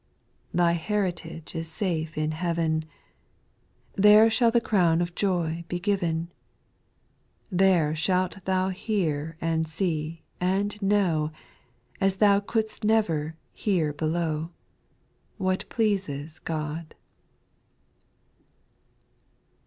9. 0.51 0.65
Thy 0.65 0.71
heritage 0.71 1.53
is 1.53 1.67
safe 1.67 2.17
in 2.17 2.31
heaven; 2.31 2.85
There 3.93 4.31
shall 4.31 4.49
the 4.49 4.59
crown 4.59 4.99
of 4.99 5.13
joy 5.13 5.63
be 5.67 5.79
given 5.79 6.25
;v 7.51 7.57
There 7.57 7.93
shalt 7.93 8.43
thou 8.45 8.69
hear 8.69 9.37
and 9.39 9.67
see 9.67 10.23
and 10.39 10.81
know, 10.81 11.31
As 11.99 12.15
thou 12.15 12.39
could^st 12.39 12.83
never 12.83 13.35
here 13.53 13.93
below, 13.93 14.49
What 15.37 15.69
pleases 15.69 16.39
God. 16.39 16.95